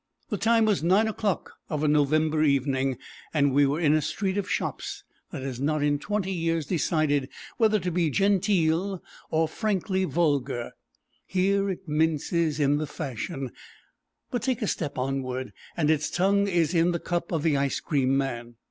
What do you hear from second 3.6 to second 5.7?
were in a street of shops that has